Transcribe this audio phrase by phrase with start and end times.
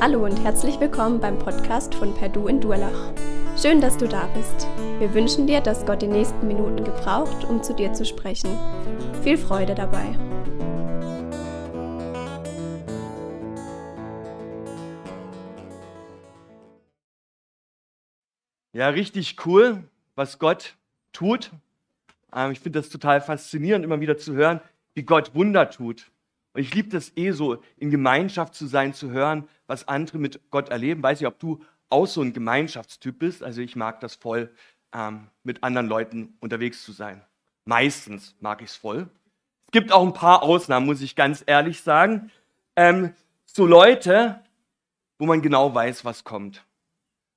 [0.00, 3.12] Hallo und herzlich willkommen beim Podcast von Perdu in Durlach.
[3.60, 4.68] Schön, dass du da bist.
[5.00, 8.56] Wir wünschen dir, dass Gott die nächsten Minuten gebraucht, um zu dir zu sprechen.
[9.24, 10.16] Viel Freude dabei.
[18.72, 19.82] Ja, richtig cool,
[20.14, 20.76] was Gott
[21.12, 21.50] tut.
[22.32, 24.60] Ähm, ich finde das total faszinierend, immer wieder zu hören,
[24.94, 26.12] wie Gott Wunder tut.
[26.52, 30.40] Und ich liebe das eh so, in Gemeinschaft zu sein, zu hören, was andere mit
[30.50, 31.02] Gott erleben.
[31.02, 33.42] Weiß nicht, ob du auch so ein Gemeinschaftstyp bist.
[33.42, 34.52] Also ich mag das voll,
[34.92, 37.22] ähm, mit anderen Leuten unterwegs zu sein.
[37.64, 39.08] Meistens mag ich es voll.
[39.66, 42.30] Es gibt auch ein paar Ausnahmen, muss ich ganz ehrlich sagen.
[42.76, 43.12] Ähm,
[43.44, 44.40] so Leute,
[45.18, 46.64] wo man genau weiß, was kommt.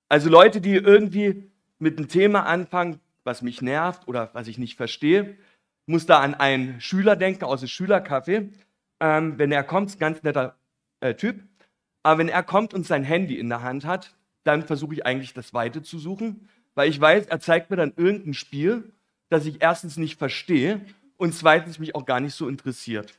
[0.07, 4.77] Also Leute, die irgendwie mit einem Thema anfangen, was mich nervt oder was ich nicht
[4.77, 5.37] verstehe.
[5.85, 8.49] Ich muss da an einen Schüler denken aus dem Schülercafé.
[9.01, 10.55] Ähm, wenn er kommt, ganz netter
[11.01, 11.43] äh, Typ.
[12.03, 15.33] Aber wenn er kommt und sein Handy in der Hand hat, dann versuche ich eigentlich
[15.33, 18.93] das Weite zu suchen, weil ich weiß, er zeigt mir dann irgendein Spiel,
[19.29, 20.81] das ich erstens nicht verstehe
[21.17, 23.13] und zweitens mich auch gar nicht so interessiert.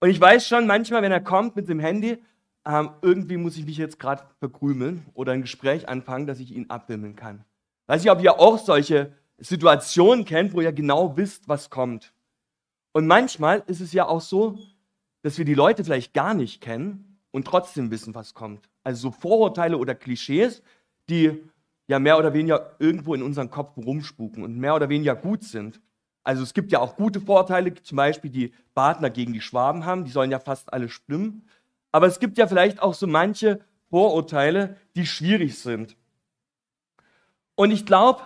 [0.00, 2.18] Und ich weiß schon manchmal, wenn er kommt mit dem Handy,
[2.64, 6.70] ähm, irgendwie muss ich mich jetzt gerade verkrümeln oder ein Gespräch anfangen, dass ich ihn
[6.70, 7.44] abwimmeln kann.
[7.86, 12.12] Weiß ich, ob ihr auch solche Situationen kennt, wo ihr genau wisst, was kommt.
[12.92, 14.58] Und manchmal ist es ja auch so,
[15.22, 18.68] dass wir die Leute vielleicht gar nicht kennen und trotzdem wissen, was kommt.
[18.84, 20.62] Also so Vorurteile oder Klischees,
[21.08, 21.42] die
[21.88, 25.80] ja mehr oder weniger irgendwo in unseren Kopf rumspuken und mehr oder weniger gut sind.
[26.24, 30.04] Also es gibt ja auch gute Vorteile, zum Beispiel die Partner gegen die Schwaben haben,
[30.04, 31.46] die sollen ja fast alle stimmen.
[31.90, 35.96] Aber es gibt ja vielleicht auch so manche Vorurteile, die schwierig sind.
[37.54, 38.22] Und ich glaube,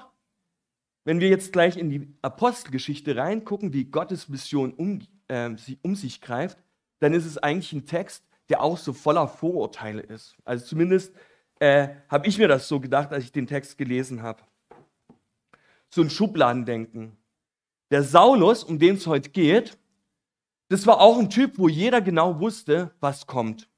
[1.04, 5.50] wenn wir jetzt gleich in die Apostelgeschichte reingucken, wie Gottes Mission um, äh,
[5.82, 6.58] um sich greift,
[6.98, 10.36] dann ist es eigentlich ein Text, der auch so voller Vorurteile ist.
[10.44, 11.14] Also zumindest
[11.58, 14.42] äh, habe ich mir das so gedacht, als ich den Text gelesen habe.
[15.88, 17.16] So ein Schubladendenken.
[17.90, 19.78] Der Saulus, um den es heute geht,
[20.68, 23.68] das war auch ein Typ, wo jeder genau wusste, was kommt.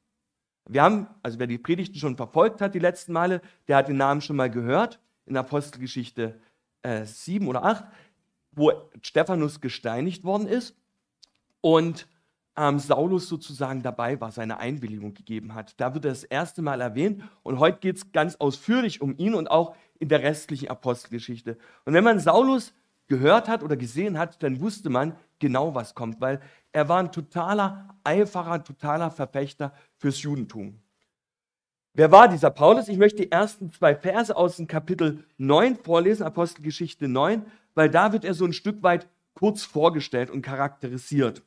[0.67, 3.97] Wir haben, also wer die Predigten schon verfolgt hat die letzten Male, der hat den
[3.97, 6.41] Namen schon mal gehört in Apostelgeschichte
[6.83, 7.85] äh, 7 oder 8,
[8.53, 10.75] wo Stephanus gesteinigt worden ist
[11.61, 12.07] und
[12.59, 15.81] ähm, Saulus sozusagen dabei war, seine Einwilligung gegeben hat.
[15.81, 19.35] Da wird er das erste Mal erwähnt und heute geht es ganz ausführlich um ihn
[19.35, 21.57] und auch in der restlichen Apostelgeschichte.
[21.85, 22.75] Und wenn man Saulus
[23.07, 26.41] gehört hat oder gesehen hat, dann wusste man genau, was kommt, weil
[26.73, 30.81] er war ein totaler Eiferer, ein totaler Verfechter fürs Judentum.
[31.95, 32.89] Wer war dieser Paulus?
[32.89, 38.13] Ich möchte die ersten zwei Verse aus dem Kapitel 9 vorlesen, Apostelgeschichte 9, weil da
[38.13, 41.43] wird er so ein Stück weit kurz vorgestellt und charakterisiert.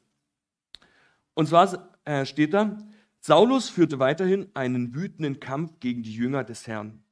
[1.33, 2.77] Und zwar äh, steht da,
[3.19, 7.03] Saulus führte weiterhin einen wütenden Kampf gegen die Jünger des Herrn.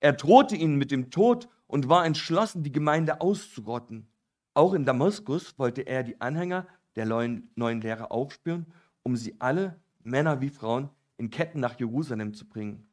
[0.00, 4.08] Er drohte ihnen mit dem Tod und war entschlossen, die Gemeinde auszurotten.
[4.52, 6.66] Auch in Damaskus wollte er die Anhänger
[6.96, 8.66] der neuen, Lehre aufspüren,
[9.02, 12.86] um sie alle, Männer wie Frauen, in Ketten nach Jerusalem zu bringen.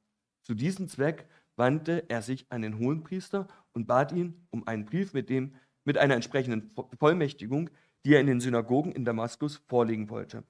[0.43, 5.13] Zu diesem Zweck wandte er sich an den Hohenpriester und bat ihn um einen Brief
[5.13, 5.53] mit, dem,
[5.83, 7.69] mit einer entsprechenden Vollmächtigung,
[8.05, 10.43] die er in den Synagogen in Damaskus vorlegen wollte.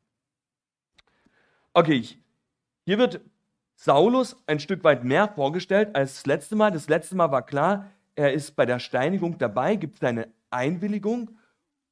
[1.73, 2.03] Okay,
[2.85, 3.21] hier wird
[3.75, 6.71] Saulus ein Stück weit mehr vorgestellt als das letzte Mal.
[6.71, 11.37] Das letzte Mal war klar, er ist bei der Steinigung dabei, gibt seine Einwilligung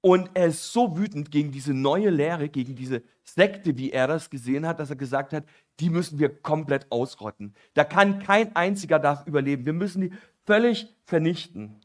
[0.02, 4.30] und er ist so wütend gegen diese neue Lehre, gegen diese Sekte, wie er das
[4.30, 5.46] gesehen hat, dass er gesagt hat,
[5.80, 7.54] die müssen wir komplett ausrotten.
[7.74, 9.66] Da kann kein einziger darf überleben.
[9.66, 10.14] Wir müssen die
[10.46, 11.80] völlig vernichten.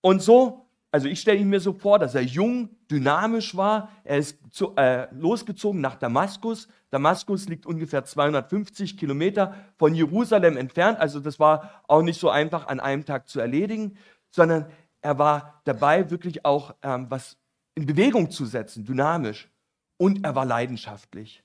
[0.00, 3.90] Und so also ich stelle ihn mir so vor, dass er jung, dynamisch war.
[4.02, 6.68] Er ist zu, äh, losgezogen nach Damaskus.
[6.90, 10.98] Damaskus liegt ungefähr 250 Kilometer von Jerusalem entfernt.
[10.98, 13.96] Also das war auch nicht so einfach an einem Tag zu erledigen,
[14.30, 14.66] sondern
[15.00, 17.36] er war dabei, wirklich auch ähm, was
[17.76, 19.48] in Bewegung zu setzen, dynamisch.
[19.96, 21.44] Und er war leidenschaftlich.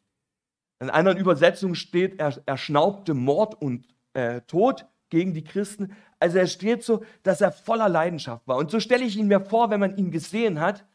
[0.79, 5.95] In anderen Übersetzungen steht, er, er schnaubte Mord und äh, Tod gegen die Christen.
[6.19, 8.57] Also er steht so, dass er voller Leidenschaft war.
[8.57, 10.85] Und so stelle ich ihn mir vor, wenn man ihn gesehen hat,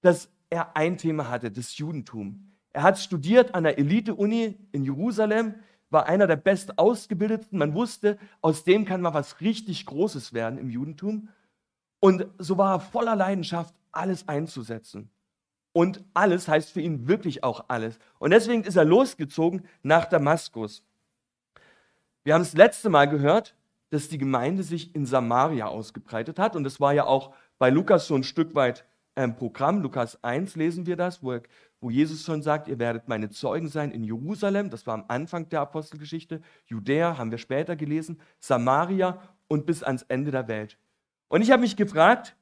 [0.00, 2.52] dass er ein Thema hatte, das Judentum.
[2.72, 5.54] Er hat studiert an der Elite-Uni in Jerusalem,
[5.90, 7.58] war einer der best ausgebildeten.
[7.58, 11.28] Man wusste, aus dem kann mal was richtig Großes werden im Judentum.
[12.00, 15.10] Und so war er voller Leidenschaft, alles einzusetzen.
[15.72, 17.98] Und alles heißt für ihn wirklich auch alles.
[18.18, 20.84] Und deswegen ist er losgezogen nach Damaskus.
[22.24, 23.56] Wir haben es letzte Mal gehört,
[23.90, 26.56] dass die Gemeinde sich in Samaria ausgebreitet hat.
[26.56, 28.86] Und das war ja auch bei Lukas so ein Stück weit
[29.16, 29.82] ähm, Programm.
[29.82, 31.38] Lukas 1 lesen wir das, wo,
[31.80, 35.48] wo Jesus schon sagt, ihr werdet meine Zeugen sein in Jerusalem, das war am Anfang
[35.48, 40.78] der Apostelgeschichte, Judäa haben wir später gelesen, Samaria und bis ans Ende der Welt.
[41.28, 42.36] Und ich habe mich gefragt,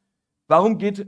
[0.47, 1.07] warum geht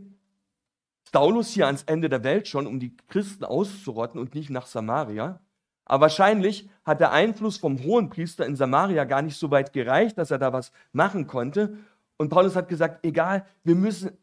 [1.12, 5.40] Saulus hier ans Ende der Welt schon, um die Christen auszurotten und nicht nach Samaria?
[5.84, 10.30] Aber wahrscheinlich hat der Einfluss vom Hohenpriester in Samaria gar nicht so weit gereicht, dass
[10.30, 11.76] er da was machen konnte.
[12.16, 14.16] Und Paulus hat gesagt, egal, wir müssen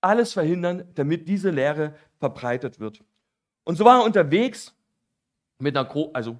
[0.00, 3.02] alles verhindern, damit diese Lehre verbreitet wird.
[3.64, 4.74] Und so war er unterwegs
[5.58, 6.38] mit einer, also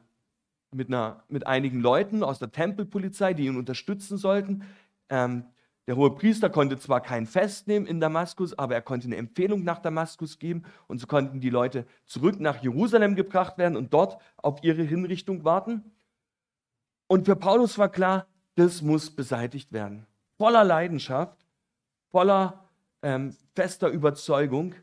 [0.71, 4.65] mit, einer, mit einigen Leuten aus der Tempelpolizei, die ihn unterstützen sollten.
[5.09, 5.45] Ähm,
[5.87, 9.63] der hohe Priester konnte zwar kein Fest nehmen in Damaskus, aber er konnte eine Empfehlung
[9.63, 14.21] nach Damaskus geben und so konnten die Leute zurück nach Jerusalem gebracht werden und dort
[14.37, 15.93] auf ihre Hinrichtung warten.
[17.07, 20.07] Und für Paulus war klar, das muss beseitigt werden.
[20.39, 21.47] Voller Leidenschaft,
[22.11, 22.69] voller
[23.03, 24.75] ähm, fester Überzeugung,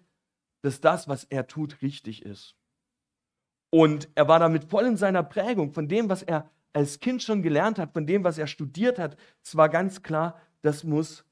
[0.61, 2.55] dass das, was er tut, richtig ist.
[3.69, 7.41] Und er war damit voll in seiner Prägung von dem, was er als Kind schon
[7.41, 9.17] gelernt hat, von dem, was er studiert hat.
[9.44, 11.24] Es war ganz klar, das muss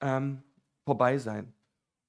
[0.00, 0.42] ähm,
[0.84, 1.54] vorbei sein.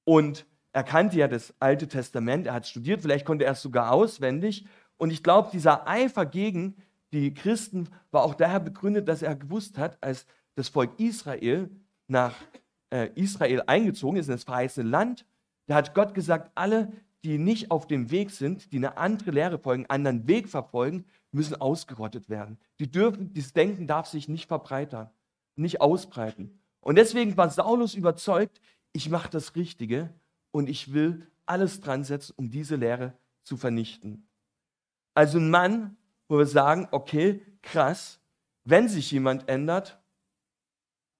[0.04, 3.92] Und er kannte ja das Alte Testament, er hat studiert, vielleicht konnte er es sogar
[3.92, 4.65] auswendig.
[4.98, 6.75] Und ich glaube, dieser Eifer gegen
[7.13, 10.25] die Christen war auch daher begründet, dass er gewusst hat, als
[10.56, 11.69] das Volk Israel
[12.07, 12.36] nach
[12.89, 15.25] äh, Israel eingezogen ist in das verheißene Land,
[15.68, 16.92] da hat Gott gesagt, alle,
[17.24, 21.06] die nicht auf dem Weg sind, die eine andere Lehre folgen, einen anderen Weg verfolgen,
[21.31, 22.57] müssen ausgerottet werden.
[22.80, 25.09] Die dürfen, dieses Denken darf sich nicht verbreitern
[25.57, 26.59] nicht ausbreiten.
[26.81, 28.62] Und deswegen war Saulus überzeugt,
[28.94, 30.13] ich mache das Richtige
[30.51, 33.13] und ich will alles dran setzen, um diese Lehre
[33.44, 34.27] zu vernichten.
[35.13, 38.19] Also ein Mann, wo wir sagen, okay, krass,
[38.63, 40.00] wenn sich jemand ändert,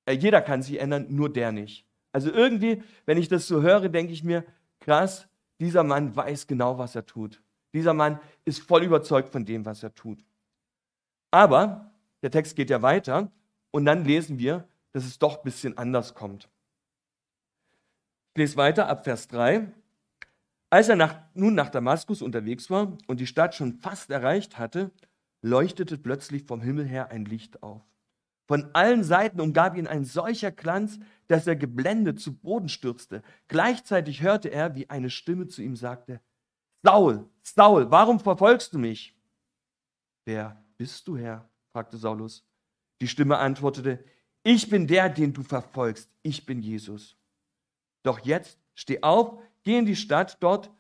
[0.06, 1.86] äh, jeder kann sich ändern, nur der nicht.
[2.12, 4.44] Also irgendwie, wenn ich das so höre, denke ich mir,
[4.80, 5.28] krass,
[5.60, 7.42] dieser Mann weiß genau, was er tut.
[7.74, 10.24] Dieser Mann ist voll überzeugt von dem, was er tut.
[11.32, 11.92] Aber
[12.22, 13.32] der Text geht ja weiter
[13.72, 16.50] und dann lesen wir, dass es doch ein bisschen anders kommt.
[18.34, 19.72] Ich lese weiter ab Vers 3.
[20.70, 24.92] Als er nach, nun nach Damaskus unterwegs war und die Stadt schon fast erreicht hatte,
[25.42, 27.82] leuchtete plötzlich vom Himmel her ein Licht auf.
[28.48, 33.22] Von allen Seiten umgab ihn ein solcher Glanz, dass er geblendet zu Boden stürzte.
[33.50, 36.22] Gleichzeitig hörte er, wie eine Stimme zu ihm sagte,
[36.84, 39.14] Saul, Saul, warum verfolgst du mich?
[40.26, 41.50] Wer bist du, Herr?
[41.74, 42.47] fragte Saulus.
[43.02, 44.04] Die Stimme antwortete,
[44.44, 46.10] ich bin der, den du verfolgst.
[46.24, 47.18] Ich bin Jesus.
[48.04, 50.72] Doch jetzt steh auf, geh in die Stadt, dort,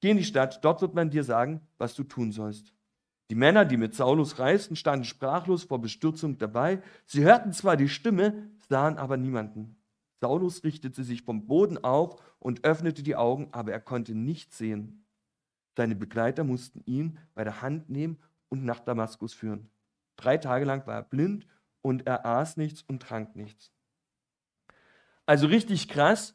[0.00, 2.74] geh in die Stadt, dort wird man dir sagen, was du tun sollst.
[3.30, 6.82] Die Männer, die mit Saulus reisten, standen sprachlos vor Bestürzung dabei.
[7.06, 9.76] Sie hörten zwar die Stimme, sahen aber niemanden.
[10.20, 15.04] Saulus richtete sich vom Boden auf und öffnete die Augen, aber er konnte nichts sehen.
[15.76, 18.18] Seine Begleiter mussten ihn bei der Hand nehmen
[18.48, 19.70] und nach Damaskus führen.
[20.20, 21.46] Drei Tage lang war er blind
[21.82, 23.72] und er aß nichts und trank nichts.
[25.24, 26.34] Also richtig krass,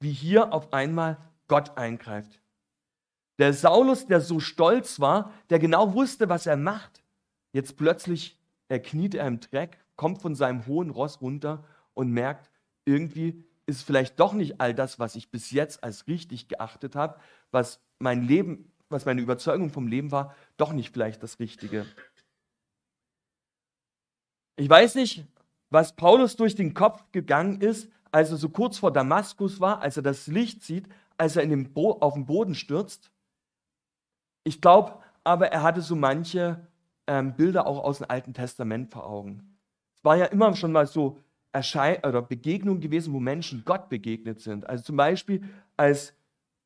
[0.00, 1.18] wie hier auf einmal
[1.48, 2.40] Gott eingreift.
[3.38, 7.02] Der Saulus, der so stolz war, der genau wusste, was er macht,
[7.52, 12.50] jetzt plötzlich er kniet er im Dreck, kommt von seinem hohen Ross runter und merkt,
[12.84, 17.20] irgendwie ist vielleicht doch nicht all das, was ich bis jetzt als richtig geachtet habe,
[17.50, 21.84] was mein Leben, was meine Überzeugung vom Leben war, doch nicht vielleicht das Richtige.
[24.56, 25.24] Ich weiß nicht,
[25.70, 29.96] was Paulus durch den Kopf gegangen ist, als er so kurz vor Damaskus war, als
[29.98, 33.10] er das Licht sieht, als er in den Bo auf den Boden stürzt.
[34.44, 36.66] Ich glaube aber, er hatte so manche
[37.06, 39.58] ähm, Bilder auch aus dem Alten Testament vor Augen.
[39.94, 41.18] Es war ja immer schon mal so
[41.52, 44.66] Erschei oder Begegnungen gewesen, wo Menschen Gott begegnet sind.
[44.68, 45.42] Also zum Beispiel,
[45.76, 46.14] als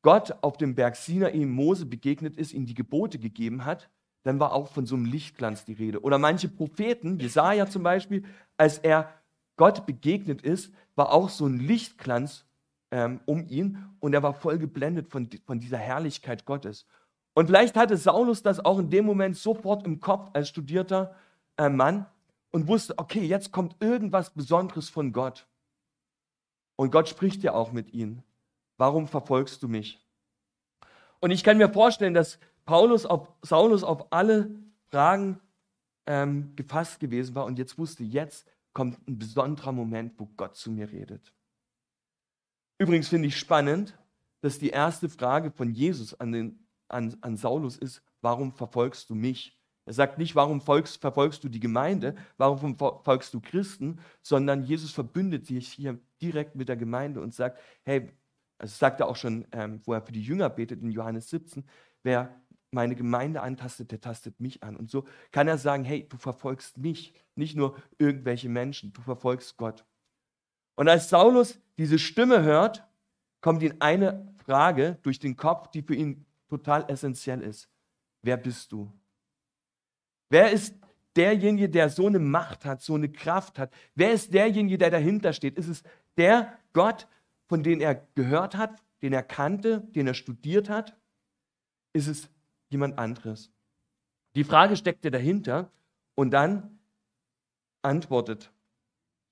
[0.01, 3.89] Gott auf dem Berg Sinai Mose begegnet ist, ihm die Gebote gegeben hat,
[4.23, 6.01] dann war auch von so einem Lichtglanz die Rede.
[6.01, 8.23] Oder manche Propheten, Jesaja zum Beispiel,
[8.57, 9.09] als er
[9.57, 12.45] Gott begegnet ist, war auch so ein Lichtglanz
[12.91, 16.85] ähm, um ihn und er war voll geblendet von, von dieser Herrlichkeit Gottes.
[17.33, 21.15] Und vielleicht hatte Saulus das auch in dem Moment sofort im Kopf als studierter
[21.57, 22.05] äh, Mann
[22.51, 25.47] und wusste, okay, jetzt kommt irgendwas Besonderes von Gott.
[26.75, 28.23] Und Gott spricht ja auch mit ihm.
[28.77, 30.05] Warum verfolgst du mich?
[31.19, 34.51] Und ich kann mir vorstellen, dass Paulus auf, Saulus auf alle
[34.89, 35.39] Fragen
[36.05, 40.71] ähm, gefasst gewesen war und jetzt wusste, jetzt kommt ein besonderer Moment, wo Gott zu
[40.71, 41.33] mir redet.
[42.77, 43.97] Übrigens finde ich spannend,
[44.41, 49.15] dass die erste Frage von Jesus an, den, an, an Saulus ist, warum verfolgst du
[49.15, 49.57] mich?
[49.85, 54.91] Er sagt nicht, warum folgst, verfolgst du die Gemeinde, warum verfolgst du Christen, sondern Jesus
[54.91, 58.11] verbündet sich hier direkt mit der Gemeinde und sagt, hey,
[58.57, 61.63] also sagt er auch schon, ähm, wo er für die Jünger betet in Johannes 17,
[62.03, 62.41] wer
[62.71, 64.75] meine Gemeinde antastet, der tastet mich an.
[64.75, 69.57] Und so kann er sagen, hey, du verfolgst mich, nicht nur irgendwelche Menschen, du verfolgst
[69.57, 69.85] Gott.
[70.75, 72.83] Und als Saulus diese Stimme hört,
[73.41, 77.69] kommt ihm eine Frage durch den Kopf, die für ihn total essentiell ist.
[78.21, 78.91] Wer bist du?
[80.29, 80.75] Wer ist
[81.15, 83.73] derjenige, der so eine Macht hat, so eine Kraft hat?
[83.95, 85.57] Wer ist derjenige, der dahinter steht?
[85.57, 85.83] Ist es
[86.17, 87.07] der Gott,
[87.47, 90.97] von dem er gehört hat, den er kannte, den er studiert hat?
[91.93, 92.29] Ist es
[92.71, 93.51] jemand anderes?
[94.35, 95.71] Die Frage steckte dahinter
[96.15, 96.79] und dann
[97.81, 98.51] antwortet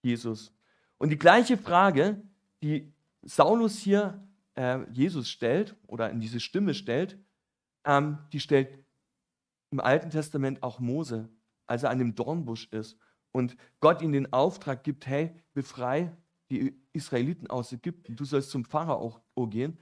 [0.04, 0.54] Jesus.
[0.98, 2.22] Und die gleiche Frage,
[2.62, 2.92] die
[3.22, 4.22] Saulus hier
[4.56, 7.18] äh, Jesus stellt oder in diese Stimme stellt,
[7.86, 8.84] ähm, die stellt
[9.72, 11.30] im Alten Testament auch Mose,
[11.68, 12.98] als er an dem Dornbusch ist
[13.32, 16.16] und Gott ihm den Auftrag gibt, hey, befrei
[16.52, 19.78] die Israeliten aus Ägypten, du sollst zum Pharao gehen.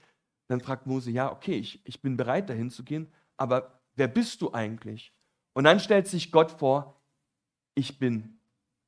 [0.50, 4.41] Dann fragt Mose, ja, okay, ich, ich bin bereit dahin zu gehen, aber wer bist
[4.41, 5.13] du eigentlich?
[5.53, 7.01] Und dann stellt sich Gott vor,
[7.75, 8.39] ich bin,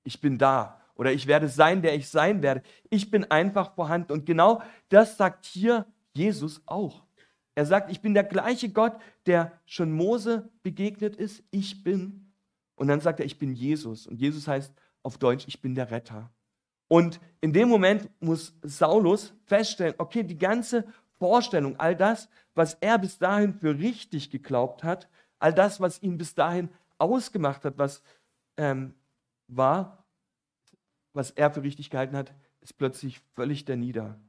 [0.03, 2.61] ich bin da oder ich werde sein, der ich sein werde.
[2.89, 4.11] Ich bin einfach vorhanden.
[4.11, 7.03] Und genau das sagt hier Jesus auch.
[7.55, 11.43] Er sagt, ich bin der gleiche Gott, der schon Mose begegnet ist.
[11.51, 12.33] Ich bin.
[12.75, 14.07] Und dann sagt er, ich bin Jesus.
[14.07, 16.31] Und Jesus heißt auf Deutsch, ich bin der Retter.
[16.87, 20.85] Und in dem Moment muss Saulus feststellen, okay, die ganze
[21.19, 26.17] Vorstellung, all das, was er bis dahin für richtig geglaubt hat, all das, was ihn
[26.17, 28.01] bis dahin ausgemacht hat, was
[28.57, 28.93] ähm,
[29.47, 30.05] war,
[31.13, 34.19] was er für richtig gehalten hat, ist plötzlich völlig danieder.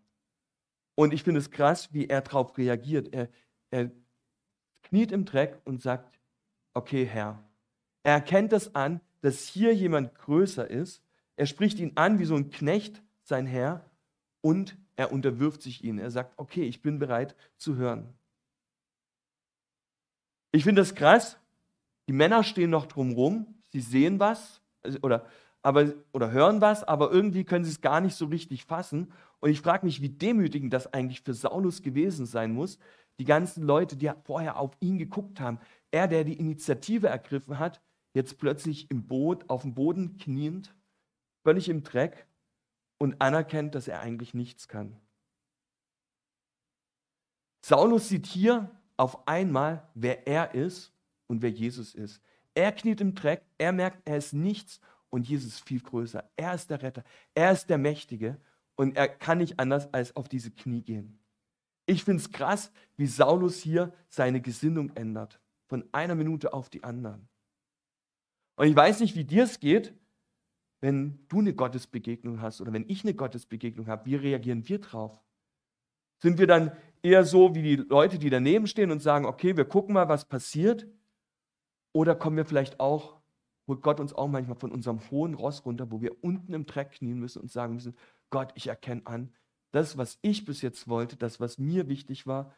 [0.95, 3.13] Und ich finde es krass, wie er darauf reagiert.
[3.15, 3.29] Er,
[3.71, 3.91] er
[4.83, 6.19] kniet im Dreck und sagt,
[6.75, 7.43] okay Herr.
[8.03, 11.03] Er erkennt das an, dass hier jemand größer ist.
[11.37, 13.85] Er spricht ihn an wie so ein Knecht, sein Herr,
[14.41, 15.99] und er unterwirft sich ihnen.
[15.99, 18.15] Er sagt, okay, ich bin bereit zu hören.
[20.53, 21.39] Ich finde das krass.
[22.09, 25.27] Die Männer stehen noch drumherum, sie sehen was also, oder,
[25.63, 29.13] aber, oder hören was, aber irgendwie können sie es gar nicht so richtig fassen.
[29.41, 32.79] Und ich frage mich, wie demütigend das eigentlich für Saulus gewesen sein muss.
[33.19, 35.59] Die ganzen Leute, die vorher auf ihn geguckt haben,
[35.91, 37.81] er, der die Initiative ergriffen hat,
[38.15, 40.75] jetzt plötzlich im Boot, auf dem Boden kniend,
[41.43, 42.27] völlig im Dreck
[43.01, 44.95] und anerkennt, dass er eigentlich nichts kann.
[47.65, 50.93] Saulus sieht hier auf einmal, wer er ist
[51.27, 52.21] und wer Jesus ist.
[52.55, 56.31] Er kniet im Dreck, er merkt, er ist nichts und Jesus ist viel größer.
[56.37, 57.03] Er ist der Retter,
[57.35, 58.39] er ist der Mächtige
[58.77, 61.19] und er kann nicht anders als auf diese Knie gehen.
[61.87, 66.85] Ich finde es krass, wie Saulus hier seine Gesinnung ändert, von einer Minute auf die
[66.85, 67.29] anderen.
[68.57, 69.95] Und ich weiß nicht, wie dir es geht,
[70.81, 75.21] wenn du eine Gottesbegegnung hast oder wenn ich eine Gottesbegegnung habe, wie reagieren wir drauf?
[76.23, 76.73] Sind wir dann
[77.03, 80.27] eher so wie die Leute, die daneben stehen und sagen, okay, wir gucken mal, was
[80.27, 80.87] passiert?
[81.93, 83.21] Oder kommen wir vielleicht auch
[83.71, 86.91] holt Gott uns auch manchmal von unserem hohen Ross runter, wo wir unten im Dreck
[86.91, 87.97] knien müssen und sagen müssen,
[88.29, 89.33] Gott, ich erkenne an,
[89.71, 92.53] das, was ich bis jetzt wollte, das, was mir wichtig war,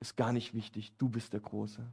[0.00, 0.96] ist gar nicht wichtig.
[0.96, 1.92] Du bist der Große.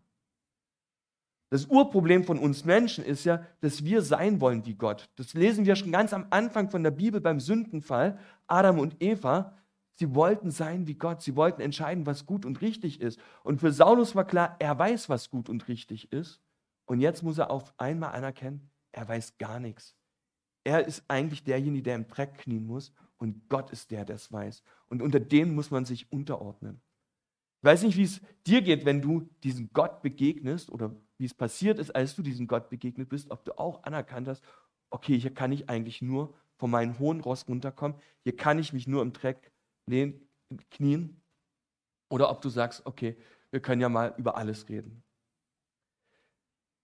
[1.50, 5.10] Das Urproblem von uns Menschen ist ja, dass wir sein wollen wie Gott.
[5.16, 8.20] Das lesen wir schon ganz am Anfang von der Bibel beim Sündenfall.
[8.46, 9.58] Adam und Eva,
[9.96, 11.24] sie wollten sein wie Gott.
[11.24, 13.20] Sie wollten entscheiden, was gut und richtig ist.
[13.44, 16.40] Und für Saulus war klar, er weiß, was gut und richtig ist.
[16.86, 19.96] Und jetzt muss er auf einmal anerkennen, er weiß gar nichts.
[20.64, 24.32] Er ist eigentlich derjenige, der im Dreck knien muss und Gott ist der, der es
[24.32, 24.62] weiß.
[24.88, 26.82] Und unter dem muss man sich unterordnen.
[27.62, 31.34] Ich weiß nicht, wie es dir geht, wenn du diesem Gott begegnest oder wie es
[31.34, 34.44] passiert ist, als du diesem Gott begegnet bist, ob du auch anerkannt hast,
[34.90, 38.88] okay, hier kann ich eigentlich nur von meinem hohen Ross runterkommen, hier kann ich mich
[38.88, 39.52] nur im Dreck
[40.72, 41.22] knien.
[42.10, 43.18] Oder ob du sagst, okay,
[43.52, 45.04] wir können ja mal über alles reden.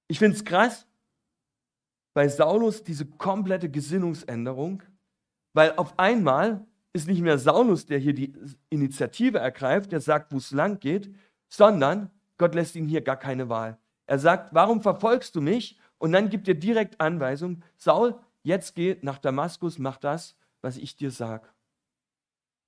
[0.07, 0.87] Ich finde es krass
[2.13, 4.83] bei Saulus diese komplette Gesinnungsänderung,
[5.53, 8.33] weil auf einmal ist nicht mehr Saulus, der hier die
[8.69, 11.13] Initiative ergreift, der sagt, wo es lang geht,
[11.49, 13.77] sondern Gott lässt ihn hier gar keine Wahl.
[14.05, 15.77] Er sagt, warum verfolgst du mich?
[15.97, 20.95] Und dann gibt er direkt Anweisung, Saul, jetzt geh nach Damaskus, mach das, was ich
[20.95, 21.49] dir sage.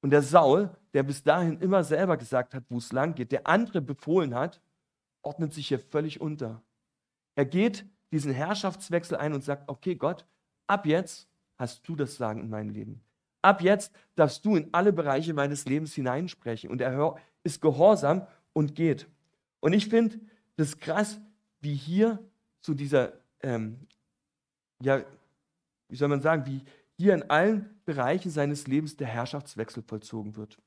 [0.01, 3.47] Und der Saul, der bis dahin immer selber gesagt hat, wo es lang geht, der
[3.47, 4.61] andere befohlen hat,
[5.21, 6.61] ordnet sich hier völlig unter.
[7.35, 10.25] Er geht diesen Herrschaftswechsel ein und sagt, okay Gott,
[10.67, 13.06] ab jetzt hast du das Sagen in meinem Leben.
[13.47, 16.69] Ab jetzt darfst du in alle Bereiche meines Lebens hineinsprechen.
[16.69, 19.07] Und er ist gehorsam und geht.
[19.61, 20.19] Und ich finde
[20.57, 21.21] das krass,
[21.61, 22.19] wie hier
[22.59, 23.87] zu dieser, ähm,
[24.83, 25.01] ja,
[25.87, 26.61] wie soll man sagen, wie
[26.97, 30.57] hier in allen Bereichen seines Lebens der Herrschaftswechsel vollzogen wird.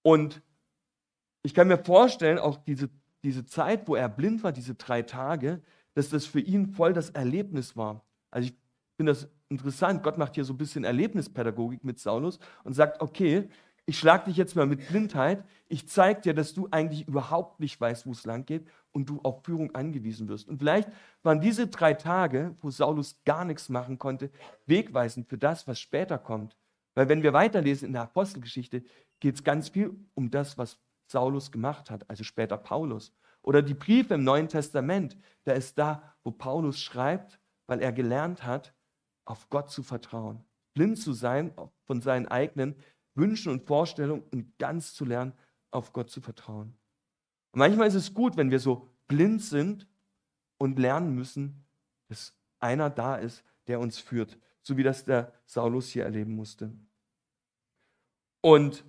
[0.00, 0.40] Und
[1.42, 2.88] ich kann mir vorstellen, auch diese,
[3.22, 5.60] diese Zeit, wo er blind war, diese drei Tage,
[5.92, 8.02] dass das für ihn voll das Erlebnis war.
[8.30, 8.56] Also ich
[8.96, 10.02] finde das interessant.
[10.02, 13.48] Gott macht hier so ein bisschen Erlebnispädagogik mit Saulus und sagt, okay,
[13.84, 15.44] ich schlage dich jetzt mal mit Blindheit.
[15.68, 19.20] Ich zeige dir, dass du eigentlich überhaupt nicht weißt, wo es lang geht und du
[19.22, 20.48] auf Führung angewiesen wirst.
[20.48, 20.88] Und vielleicht
[21.22, 24.30] waren diese drei Tage, wo Saulus gar nichts machen konnte,
[24.66, 26.56] wegweisend für das, was später kommt.
[26.94, 28.84] Weil wenn wir weiterlesen in der Apostelgeschichte,
[29.18, 33.12] geht es ganz viel um das, was Saulus gemacht hat, also später Paulus.
[33.42, 38.44] Oder die Briefe im Neuen Testament, da ist da, wo Paulus schreibt, weil er gelernt
[38.44, 38.74] hat,
[39.24, 40.44] auf Gott zu vertrauen.
[40.74, 41.52] Blind zu sein
[41.84, 42.76] von seinen eigenen
[43.14, 45.32] Wünschen und Vorstellungen und ganz zu lernen,
[45.70, 46.74] auf Gott zu vertrauen.
[47.52, 49.86] Und manchmal ist es gut, wenn wir so blind sind
[50.58, 51.64] und lernen müssen,
[52.08, 56.72] dass einer da ist, der uns führt, so wie das der Saulus hier erleben musste.
[58.40, 58.84] Und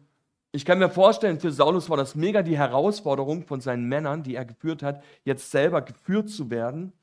[0.51, 4.35] ich kann mir vorstellen, für Saulus war das mega die Herausforderung von seinen Männern, die
[4.35, 6.93] er geführt hat, jetzt selber geführt zu werden.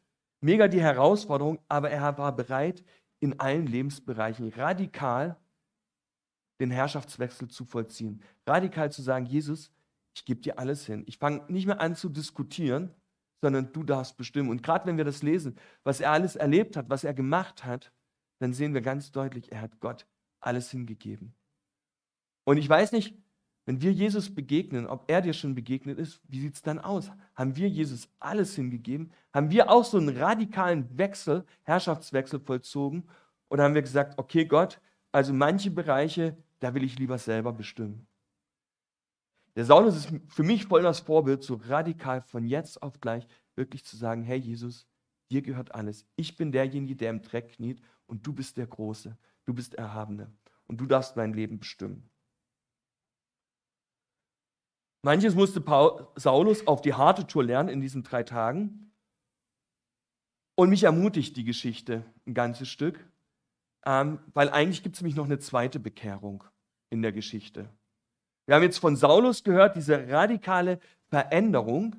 [0.40, 2.82] Mega die Herausforderung, aber er war bereit,
[3.20, 5.36] in allen Lebensbereichen radikal
[6.60, 8.22] den Herrschaftswechsel zu vollziehen.
[8.46, 9.70] Radikal zu sagen, Jesus,
[10.14, 11.04] ich gebe dir alles hin.
[11.06, 12.94] Ich fange nicht mehr an zu diskutieren,
[13.40, 14.50] sondern du darfst bestimmen.
[14.50, 17.92] Und gerade wenn wir das lesen, was er alles erlebt hat, was er gemacht hat,
[18.38, 20.06] dann sehen wir ganz deutlich, er hat Gott
[20.40, 21.34] alles hingegeben.
[22.44, 23.16] Und ich weiß nicht,
[23.70, 27.08] wenn wir Jesus begegnen, ob er dir schon begegnet ist, wie sieht es dann aus?
[27.36, 29.12] Haben wir Jesus alles hingegeben?
[29.32, 33.04] Haben wir auch so einen radikalen Wechsel, Herrschaftswechsel vollzogen?
[33.48, 34.80] Oder haben wir gesagt, okay Gott,
[35.12, 38.08] also manche Bereiche, da will ich lieber selber bestimmen.
[39.54, 43.24] Der Saulus ist für mich voll das Vorbild, so radikal von jetzt auf gleich
[43.54, 44.88] wirklich zu sagen, hey Jesus,
[45.30, 46.04] dir gehört alles.
[46.16, 50.32] Ich bin derjenige, der im Dreck kniet und du bist der Große, du bist Erhabene
[50.66, 52.10] und du darfst mein Leben bestimmen.
[55.02, 58.92] Manches musste Paul, Saulus auf die harte Tour lernen in diesen drei Tagen.
[60.56, 63.08] Und mich ermutigt die Geschichte ein ganzes Stück,
[63.86, 66.44] ähm, weil eigentlich gibt es nämlich noch eine zweite Bekehrung
[66.90, 67.70] in der Geschichte.
[68.44, 71.96] Wir haben jetzt von Saulus gehört, diese radikale Veränderung,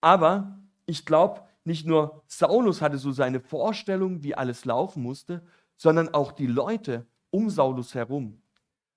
[0.00, 6.14] aber ich glaube, nicht nur Saulus hatte so seine Vorstellung, wie alles laufen musste, sondern
[6.14, 8.40] auch die Leute um Saulus herum.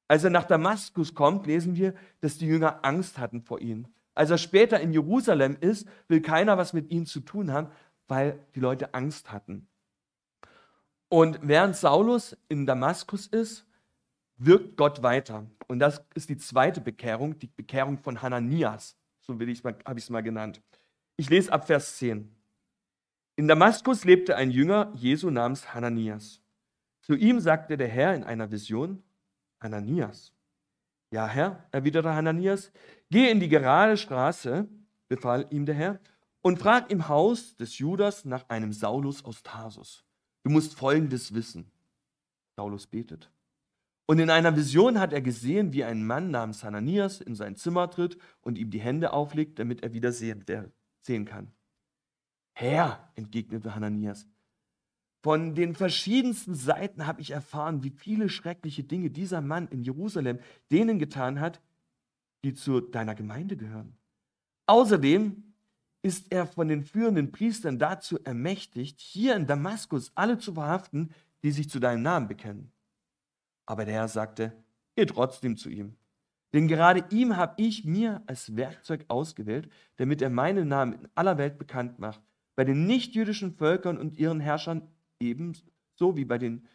[0.08, 3.88] Als er nach Damaskus kommt, lesen wir, dass die Jünger Angst hatten vor ihm.
[4.14, 7.70] Als er später in Jerusalem ist, will keiner was mit ihm zu tun haben,
[8.08, 9.68] weil die Leute Angst hatten.
[11.10, 13.66] Und während Saulus in Damaskus ist,
[14.38, 15.46] wirkt Gott weiter.
[15.68, 18.96] Und das ist die zweite Bekehrung, die Bekehrung von Hananias.
[19.22, 19.64] So habe ich
[19.96, 20.62] es mal genannt.
[21.18, 22.34] Ich lese ab Vers 10.
[23.36, 26.42] In Damaskus lebte ein Jünger Jesu namens Hananias.
[27.02, 29.04] Zu ihm sagte der Herr in einer Vision,
[29.60, 30.34] Hananias.
[31.12, 32.72] Ja, Herr, erwiderte Hananias,
[33.10, 34.68] geh in die gerade Straße,
[35.08, 36.00] befahl ihm der Herr,
[36.42, 40.06] und frag im Haus des Judas nach einem Saulus aus Tarsus.
[40.44, 41.72] Du musst Folgendes wissen.
[42.58, 43.32] Saulus betet.
[44.10, 47.90] Und in einer Vision hat er gesehen, wie ein Mann namens Hananias in sein Zimmer
[47.90, 50.46] tritt und ihm die Hände auflegt, damit er wieder sehen,
[51.02, 51.52] sehen kann.
[52.54, 54.26] Herr, entgegnete Hananias,
[55.24, 60.40] von den verschiedensten Seiten habe ich erfahren, wie viele schreckliche Dinge dieser Mann in Jerusalem
[60.72, 61.62] denen getan hat,
[62.44, 63.98] die zu deiner Gemeinde gehören.
[64.68, 65.44] Außerdem
[66.04, 71.10] ist er von den führenden Priestern dazu ermächtigt, hier in Damaskus alle zu verhaften,
[71.44, 72.72] die sich zu deinem Namen bekennen.
[73.66, 74.54] Aber der Herr sagte,
[74.96, 75.98] geh trotzdem zu ihm.
[76.54, 81.38] Denn gerade ihm habe ich mir als Werkzeug ausgewählt, damit er meinen Namen in aller
[81.38, 82.22] Welt bekannt macht,
[82.56, 84.88] bei den nichtjüdischen Völkern und ihren Herrschern
[85.20, 86.68] ebenso wie bei den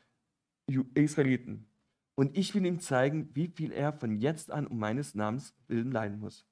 [0.94, 1.66] Israeliten.
[2.14, 5.90] Und ich will ihm zeigen, wie viel er von jetzt an um meines Namens willen
[5.90, 6.46] leiden muss.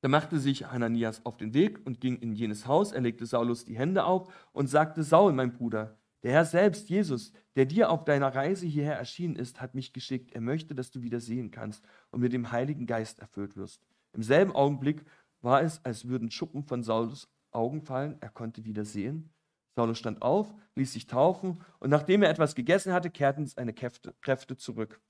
[0.00, 2.92] Da machte sich Hananias auf den Weg und ging in jenes Haus.
[2.92, 7.32] Er legte Saulus die Hände auf und sagte: Saul, mein Bruder, der Herr selbst, Jesus,
[7.56, 10.32] der dir auf deiner Reise hierher erschienen ist, hat mich geschickt.
[10.32, 13.84] Er möchte, dass du wieder sehen kannst und mit dem Heiligen Geist erfüllt wirst.
[14.12, 15.04] Im selben Augenblick
[15.40, 18.16] war es, als würden Schuppen von Saulus Augen fallen.
[18.20, 19.30] Er konnte wieder sehen
[19.76, 24.56] Saulus stand auf, ließ sich taufen und nachdem er etwas gegessen hatte, kehrten seine Kräfte,
[24.56, 25.00] zurück.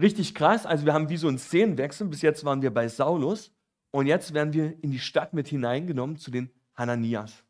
[0.00, 2.08] Richtig krass, also wir haben wie so einen Szenenwechsel.
[2.08, 3.52] Bis jetzt waren wir bei Saulus
[3.92, 7.44] und jetzt werden wir in die Stadt mit hineingenommen zu den Hananias.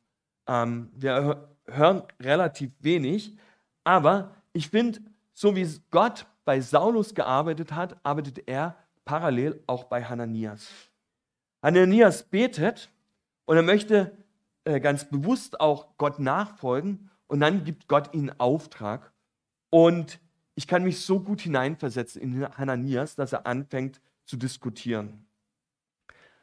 [0.47, 3.37] Ähm, wir hören relativ wenig,
[3.83, 5.01] aber ich finde,
[5.33, 10.69] so wie Gott bei Saulus gearbeitet hat, arbeitet er parallel auch bei Hananias.
[11.63, 12.91] Hananias betet
[13.47, 14.17] und er möchte
[14.65, 19.13] äh, ganz bewusst auch Gott nachfolgen und dann gibt Gott ihnen Auftrag.
[19.71, 20.21] Und
[20.55, 25.27] ich kann mich so gut hineinversetzen in Hananias, dass er anfängt zu diskutieren.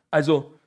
[0.10, 0.60] Also,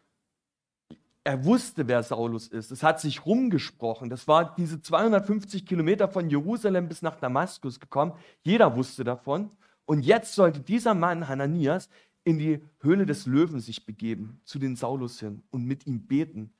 [1.23, 2.71] er wusste, wer Saulus ist.
[2.71, 4.11] Es hat sich rumgesprochen.
[4.11, 8.12] Das war diese 250 Kilometer von Jerusalem bis nach Damaskus gekommen.
[8.43, 9.51] Jeder wusste davon.
[9.87, 11.88] Und jetzt sollte dieser Mann, Hananias,
[12.25, 16.53] in die Höhle des Löwen sich begeben, zu den Saulus hin und mit ihm beten.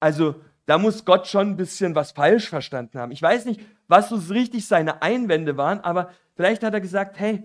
[0.00, 3.12] Also da muss Gott schon ein bisschen was falsch verstanden haben.
[3.12, 7.44] Ich weiß nicht, was so richtig seine Einwände waren, aber vielleicht hat er gesagt, hey,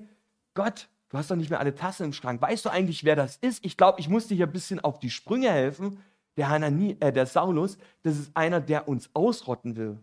[0.55, 2.41] Gott, du hast doch nicht mehr alle Tassen im Schrank.
[2.41, 3.63] Weißt du eigentlich, wer das ist?
[3.63, 5.99] Ich glaube, ich muss dir hier ein bisschen auf die Sprünge helfen.
[6.37, 9.99] Der, Hanani, äh, der Saulus, das ist einer, der uns ausrotten will.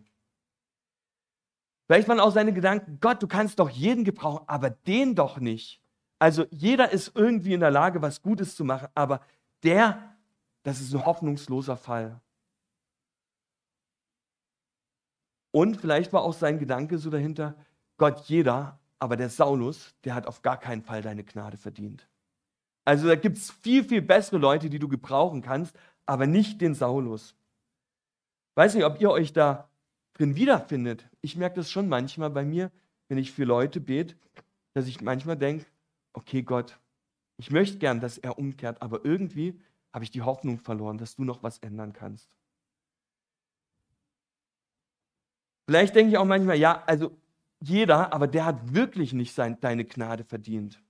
[1.87, 5.81] Vielleicht waren auch seine Gedanken, Gott, du kannst doch jeden gebrauchen, aber den doch nicht.
[6.19, 9.21] Also jeder ist irgendwie in der Lage, was Gutes zu machen, aber
[9.63, 10.15] der,
[10.61, 12.21] das ist ein hoffnungsloser Fall.
[15.51, 17.55] Und vielleicht war auch sein Gedanke so dahinter,
[17.97, 22.07] Gott jeder, aber der Saulus, der hat auf gar keinen Fall deine Gnade verdient.
[22.85, 26.73] Also da gibt es viel, viel bessere Leute, die du gebrauchen kannst, aber nicht den
[26.73, 27.35] Saulus.
[28.55, 29.69] Weiß nicht, ob ihr euch da
[30.13, 31.07] drin wiederfindet.
[31.21, 32.71] Ich merke das schon manchmal bei mir,
[33.07, 34.15] wenn ich für Leute bete,
[34.73, 35.65] dass ich manchmal denke,
[36.13, 36.79] okay Gott,
[37.37, 39.59] ich möchte gern, dass er umkehrt, aber irgendwie
[39.93, 42.35] habe ich die Hoffnung verloren, dass du noch was ändern kannst.
[45.69, 47.15] Vielleicht denke ich auch manchmal, ja, also
[47.59, 50.81] jeder, aber der hat wirklich nicht sein, deine Gnade verdient.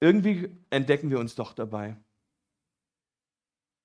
[0.00, 1.96] Irgendwie entdecken wir uns doch dabei.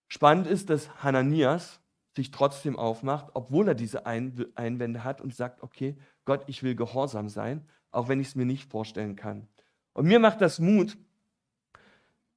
[0.09, 1.79] Spannend ist, dass Hananias
[2.13, 7.29] sich trotzdem aufmacht, obwohl er diese Einwände hat und sagt, okay, Gott, ich will gehorsam
[7.29, 9.47] sein, auch wenn ich es mir nicht vorstellen kann.
[9.93, 10.97] Und mir macht das Mut,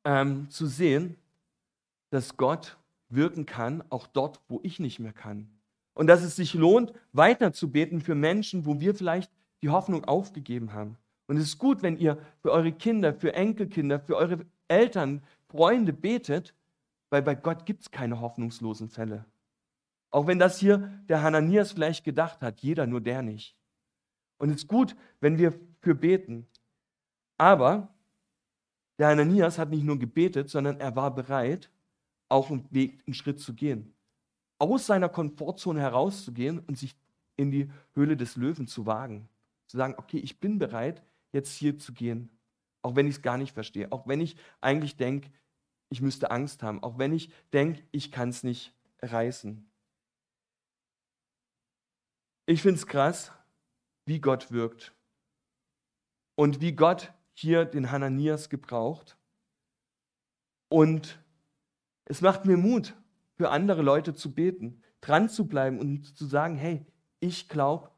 [0.05, 1.17] ähm, zu sehen,
[2.11, 2.77] dass Gott
[3.09, 5.51] wirken kann, auch dort, wo ich nicht mehr kann.
[5.95, 9.31] Und dass es sich lohnt, weiter zu beten für Menschen, wo wir vielleicht
[9.63, 10.99] die Hoffnung aufgegeben haben.
[11.27, 15.93] Und es ist gut, wenn ihr für eure Kinder, für Enkelkinder, für eure Eltern, Freunde
[15.93, 16.55] betet,
[17.11, 19.25] weil bei Gott gibt es keine hoffnungslosen Fälle.
[20.11, 23.57] Auch wenn das hier der Hananias vielleicht gedacht hat, jeder, nur der nicht.
[24.39, 26.47] Und es ist gut, wenn wir für beten.
[27.39, 27.89] Aber
[28.99, 31.71] der Hananias hat nicht nur gebetet, sondern er war bereit,
[32.29, 33.94] auch einen Weg, einen Schritt zu gehen
[34.59, 36.97] aus seiner Komfortzone herauszugehen und sich
[37.37, 39.29] in die Höhle des Löwen zu wagen.
[39.67, 42.31] Zu sagen, okay, ich bin bereit, jetzt hier zu gehen,
[42.83, 45.31] auch wenn ich es gar nicht verstehe, auch wenn ich eigentlich denke,
[45.89, 49.69] ich müsste Angst haben, auch wenn ich denke, ich kann es nicht reißen.
[52.47, 53.33] Ich finde es krass,
[54.07, 54.95] wie Gott wirkt
[56.37, 59.17] und wie Gott hier den Hananias gebraucht.
[60.69, 61.19] Und
[62.05, 62.95] es macht mir Mut,
[63.37, 66.87] für andere Leute zu beten, dran zu bleiben und zu sagen, hey,
[67.21, 67.91] ich glaube,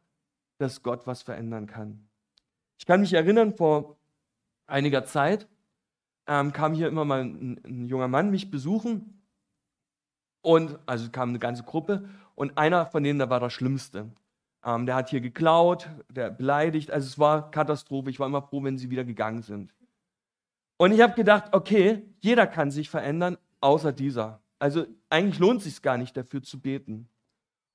[0.58, 2.08] dass Gott was verändern kann.
[2.78, 3.98] Ich kann mich erinnern, vor
[4.66, 5.48] einiger Zeit
[6.26, 9.22] ähm, kam hier immer mal ein, ein, junger Mann mich besuchen
[10.42, 14.10] und also kam eine ganze Gruppe und einer von denen, der war der Schlimmste.
[14.64, 18.10] Ähm, der hat hier geklaut, der beleidigt, also es war Katastrophe.
[18.10, 19.74] Ich war immer froh, wenn sie wieder gegangen sind.
[20.78, 24.42] Und ich habe gedacht, okay, jeder kann sich verändern, außer dieser.
[24.58, 27.08] Also eigentlich lohnt es sich gar nicht dafür zu beten.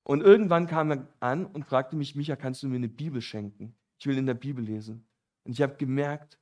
[0.04, 3.74] Und irgendwann kam er an und fragte mich, Micha, kannst du mir eine Bibel schenken?
[3.98, 5.06] Ich will in der Bibel lesen.
[5.44, 6.38] Und ich habe gemerkt,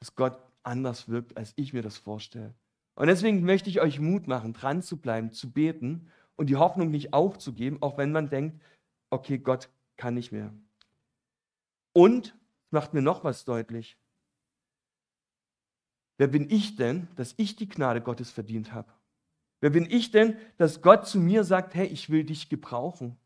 [0.00, 2.54] dass Gott anders wirkt, als ich mir das vorstelle.
[2.96, 6.90] Und deswegen möchte ich euch Mut machen, dran zu bleiben, zu beten und die Hoffnung
[6.90, 8.60] nicht aufzugeben, auch wenn man denkt,
[9.10, 10.52] okay, Gott kann nicht mehr.
[11.92, 12.36] Und
[12.70, 13.96] macht mir noch was deutlich.
[16.18, 18.92] Wer bin ich denn, dass ich die Gnade Gottes verdient habe?
[19.64, 23.16] Wer bin ich denn, dass Gott zu mir sagt, hey, ich will dich gebrauchen?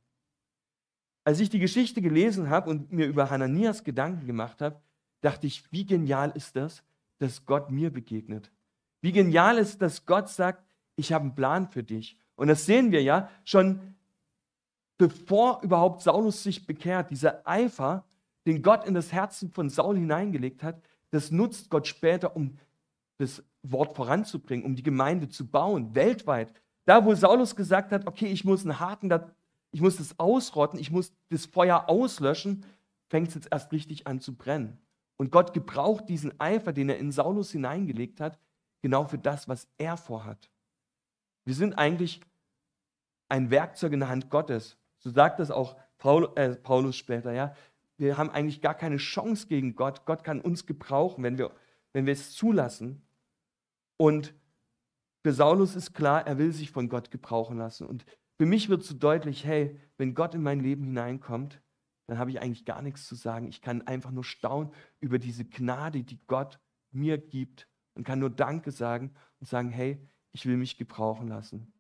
[1.25, 4.81] Als ich die Geschichte gelesen habe und mir über Hananias Gedanken gemacht habe,
[5.21, 6.85] dachte ich, wie genial ist das,
[7.19, 8.53] dass Gott mir begegnet.
[9.01, 12.17] Wie genial ist, dass Gott sagt, ich habe einen Plan für dich.
[12.37, 13.97] Und das sehen wir ja schon,
[14.97, 17.11] bevor überhaupt Saulus sich bekehrt.
[17.11, 18.05] Dieser Eifer,
[18.47, 22.57] den Gott in das Herzen von Saul hineingelegt hat, das nutzt Gott später, um
[23.17, 26.53] das Wort voranzubringen, um die Gemeinde zu bauen, weltweit.
[26.85, 29.13] Da, wo Saulus gesagt hat, okay, ich muss einen Haken,
[29.71, 32.65] ich muss das ausrotten, ich muss das Feuer auslöschen,
[33.09, 34.79] fängt es jetzt erst richtig an zu brennen.
[35.17, 38.39] Und Gott gebraucht diesen Eifer, den er in Saulus hineingelegt hat,
[38.81, 40.51] genau für das, was er vorhat.
[41.45, 42.21] Wir sind eigentlich
[43.29, 44.79] ein Werkzeug in der Hand Gottes.
[44.99, 47.33] So sagt es auch Paul, äh, Paulus später.
[47.33, 47.55] Ja?
[47.97, 50.05] Wir haben eigentlich gar keine Chance gegen Gott.
[50.07, 51.51] Gott kann uns gebrauchen, wenn wir,
[51.93, 53.03] wenn wir es zulassen.
[53.99, 54.35] Und
[55.23, 57.87] für Saulus ist klar, er will sich von Gott gebrauchen lassen.
[57.87, 58.07] Und
[58.39, 61.61] für mich wird so deutlich, hey, wenn Gott in mein Leben hineinkommt,
[62.07, 63.47] dann habe ich eigentlich gar nichts zu sagen.
[63.49, 66.59] Ich kann einfach nur staunen über diese Gnade, die Gott
[66.91, 70.01] mir gibt und kann nur Danke sagen und sagen, hey,
[70.33, 71.73] ich will mich gebrauchen lassen.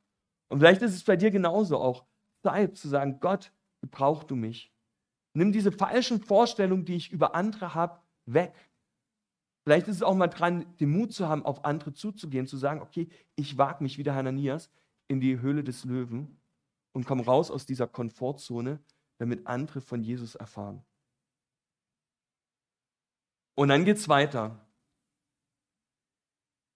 [0.48, 2.04] Und vielleicht ist es bei dir genauso auch
[2.42, 4.74] Zeit zu sagen, Gott, gebrauch du mich.
[5.33, 8.52] Nimm diese falschen Vorstellungen, die ich über andere habe, weg.
[9.68, 12.81] Vielleicht ist es auch mal dran, den Mut zu haben, auf andere zuzugehen, zu sagen,
[12.81, 14.70] okay, ich wage mich wie der Hananias
[15.09, 16.40] in die Höhle des Löwen
[16.92, 18.81] und komme raus aus dieser Komfortzone
[19.18, 20.83] damit andere von Jesus erfahren.
[23.57, 24.59] Und dann geht es weiter.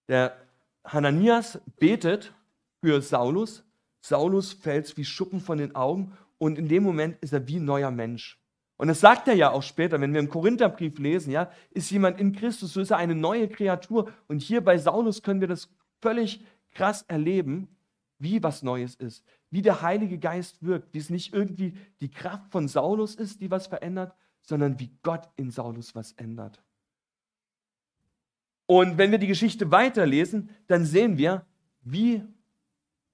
[0.07, 0.37] Der
[0.85, 2.31] Hananias betet
[2.79, 3.63] für Saulus.
[4.01, 7.65] Saulus fällt wie Schuppen von den Augen und in dem Moment ist er wie ein
[7.65, 8.39] neuer Mensch.
[8.83, 12.19] Und das sagt er ja auch später, wenn wir im Korintherbrief lesen, ja, ist jemand
[12.19, 14.11] in Christus, so ist er eine neue Kreatur.
[14.27, 15.69] Und hier bei Saulus können wir das
[16.01, 17.69] völlig krass erleben,
[18.19, 22.51] wie was Neues ist wie der Heilige Geist wirkt, wie es nicht irgendwie die Kraft
[22.51, 26.63] von Saulus ist, die was verändert, sondern wie Gott in Saulus was ändert.
[28.65, 31.45] Und wenn wir die Geschichte weiterlesen, dann sehen wir,
[31.81, 32.23] wie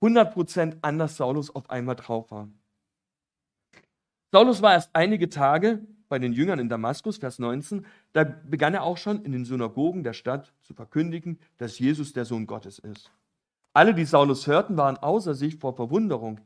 [0.02, 2.48] 100% anders Saulus auf einmal drauf war.
[4.32, 7.86] Saulus war erst einige Tage bei den Jüngern in Damaskus, Vers 19.
[8.14, 12.26] Da begann er auch schon in den Synagogen der Stadt zu verkündigen, dass Jesus der
[12.26, 13.12] Sohn Gottes ist.
[13.74, 16.42] Alle, die Saulus hörten, waren außer sich vor Verwunderung.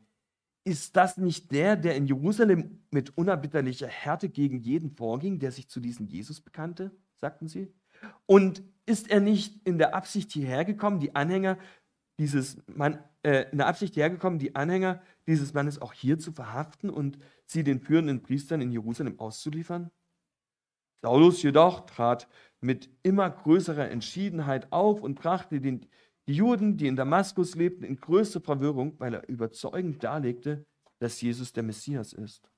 [0.64, 5.68] Ist das nicht der, der in Jerusalem mit unerbitterlicher Härte gegen jeden vorging, der sich
[5.68, 6.90] zu diesem Jesus bekannte?
[7.16, 7.72] sagten sie.
[8.26, 11.58] Und ist er nicht in der Absicht hierher gekommen, die Anhänger
[12.18, 16.90] dieses Mann, äh, in der Absicht hergekommen, die Anhänger dieses Mannes auch hier zu verhaften
[16.90, 19.90] und sie den führenden Priestern in Jerusalem auszuliefern?
[21.02, 22.28] Saulus jedoch trat
[22.60, 25.86] mit immer größerer Entschiedenheit auf und brachte den
[26.26, 30.64] die Juden, die in Damaskus lebten, in größte Verwirrung, weil er überzeugend darlegte,
[30.98, 32.50] dass Jesus der Messias ist.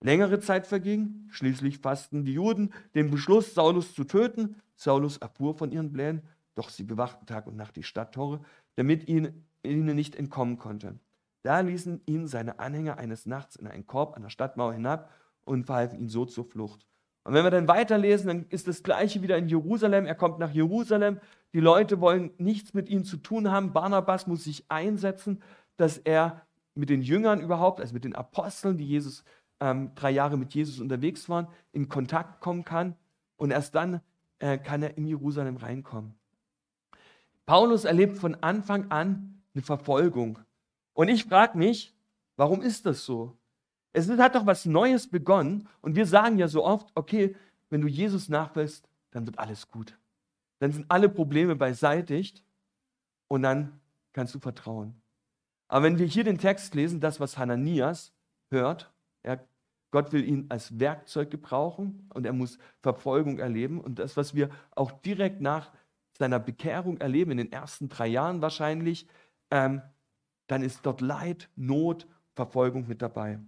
[0.00, 4.56] Längere Zeit verging, schließlich fassten die Juden den Beschluss, Saulus zu töten.
[4.76, 6.22] Saulus erfuhr von ihren Plänen,
[6.54, 8.40] doch sie bewachten Tag und Nacht die Stadttore,
[8.78, 11.00] damit ihn, ihnen nicht entkommen konnte.
[11.42, 15.10] Da ließen ihn seine Anhänger eines Nachts in einen Korb an der Stadtmauer hinab
[15.44, 16.86] und verhalfen ihn so zur Flucht.
[17.24, 20.06] Und wenn wir dann weiterlesen, dann ist das Gleiche wieder in Jerusalem.
[20.06, 21.18] Er kommt nach Jerusalem.
[21.54, 23.72] Die Leute wollen nichts mit ihm zu tun haben.
[23.72, 25.42] Barnabas muss sich einsetzen,
[25.76, 29.24] dass er mit den Jüngern überhaupt, also mit den Aposteln, die Jesus
[29.58, 32.94] ähm, drei Jahre mit Jesus unterwegs waren, in Kontakt kommen kann.
[33.36, 34.02] Und erst dann
[34.38, 36.14] äh, kann er in Jerusalem reinkommen.
[37.48, 40.38] Paulus erlebt von Anfang an eine Verfolgung.
[40.92, 41.94] Und ich frage mich,
[42.36, 43.38] warum ist das so?
[43.94, 47.34] Es hat doch was Neues begonnen und wir sagen ja so oft, okay,
[47.70, 49.98] wenn du Jesus nachfolgst, dann wird alles gut.
[50.58, 52.44] Dann sind alle Probleme beiseitigt
[53.28, 53.80] und dann
[54.12, 55.00] kannst du vertrauen.
[55.68, 58.12] Aber wenn wir hier den Text lesen, das, was Hananias
[58.50, 59.42] hört, er,
[59.90, 63.80] Gott will ihn als Werkzeug gebrauchen und er muss Verfolgung erleben.
[63.80, 65.72] Und das, was wir auch direkt nach
[66.18, 69.06] seiner Bekehrung erleben, in den ersten drei Jahren wahrscheinlich,
[69.50, 69.82] ähm,
[70.48, 73.38] dann ist dort Leid, Not, Verfolgung mit dabei.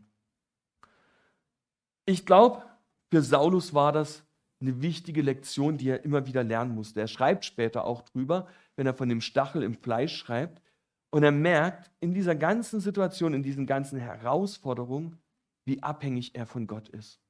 [2.07, 2.63] Ich glaube,
[3.11, 4.25] für Saulus war das
[4.61, 7.01] eine wichtige Lektion, die er immer wieder lernen musste.
[7.01, 10.63] Er schreibt später auch drüber, wenn er von dem Stachel im Fleisch schreibt.
[11.11, 15.19] Und er merkt in dieser ganzen Situation, in diesen ganzen Herausforderungen,
[15.65, 17.21] wie abhängig er von Gott ist.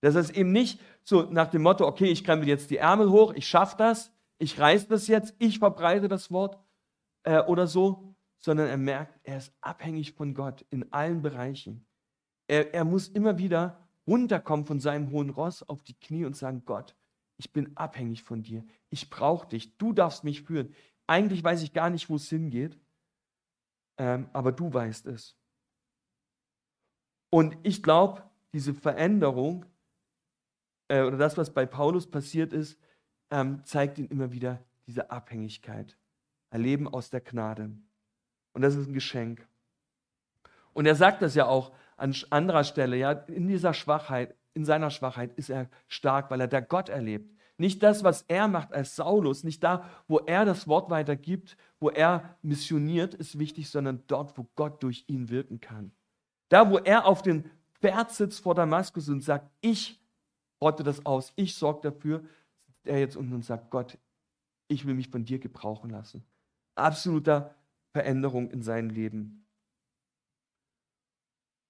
[0.00, 3.10] Dass er es eben nicht so nach dem Motto, okay, ich krempel jetzt die Ärmel
[3.10, 6.58] hoch, ich schaffe das, ich reiß das jetzt, ich verbreite das Wort
[7.24, 11.86] äh, oder so, sondern er merkt, er ist abhängig von Gott in allen Bereichen.
[12.48, 16.62] Er, er muss immer wieder runterkommen von seinem hohen Ross auf die Knie und sagen,
[16.64, 16.96] Gott,
[17.36, 18.64] ich bin abhängig von dir.
[18.88, 19.76] Ich brauche dich.
[19.76, 20.74] Du darfst mich führen.
[21.06, 22.78] Eigentlich weiß ich gar nicht, wo es hingeht,
[23.98, 25.36] ähm, aber du weißt es.
[27.30, 28.22] Und ich glaube,
[28.54, 29.66] diese Veränderung
[30.88, 32.78] äh, oder das, was bei Paulus passiert ist,
[33.30, 35.96] ähm, zeigt ihm immer wieder diese Abhängigkeit.
[36.50, 37.70] Erleben aus der Gnade.
[38.52, 39.46] Und das ist ein Geschenk.
[40.72, 44.90] Und er sagt das ja auch an anderer Stelle, ja, in dieser Schwachheit, in seiner
[44.90, 47.32] Schwachheit ist er stark, weil er der Gott erlebt.
[47.56, 51.90] Nicht das, was er macht als Saulus, nicht da, wo er das Wort weitergibt, wo
[51.90, 55.92] er missioniert, ist wichtig, sondern dort, wo Gott durch ihn wirken kann.
[56.48, 60.00] Da, wo er auf dem Pferd sitzt vor Damaskus und sagt, ich
[60.60, 62.24] rotte das aus, ich sorge dafür,
[62.80, 63.98] sitzt er jetzt unten und sagt, Gott,
[64.68, 66.24] ich will mich von dir gebrauchen lassen.
[66.74, 67.54] Absoluter
[67.92, 69.46] Veränderung in seinem Leben.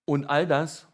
[0.05, 0.87] Und all das